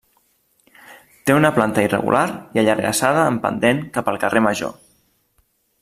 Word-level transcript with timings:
Té 1.29 1.35
una 1.41 1.51
planta 1.57 1.83
irregular 1.87 2.23
i 2.57 2.63
allargassada 2.63 3.29
en 3.35 3.39
pendent 3.45 3.83
cap 3.99 4.11
al 4.13 4.19
Carrer 4.25 4.43
Major. 4.49 4.75